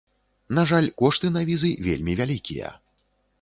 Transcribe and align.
На 0.57 0.61
жаль, 0.71 0.87
кошты 1.01 1.31
на 1.35 1.43
візы 1.51 1.71
вельмі 1.89 2.17
вялікія. 2.23 2.73